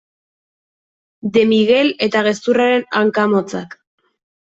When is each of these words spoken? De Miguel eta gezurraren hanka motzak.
De 1.35 1.43
Miguel 1.51 1.91
eta 2.07 2.23
gezurraren 2.29 2.87
hanka 3.01 3.27
motzak. 3.35 3.77